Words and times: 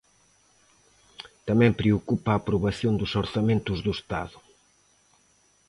Tamén 1.47 1.71
preocupa 1.81 2.29
a 2.33 2.39
aprobación 2.41 2.93
dos 3.01 3.11
Orzamentos 3.23 3.77
do 3.85 3.91
Estado. 3.99 4.37